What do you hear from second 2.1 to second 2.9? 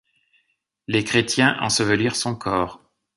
son corps.